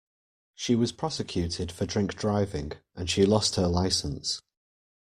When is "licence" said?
3.67-4.41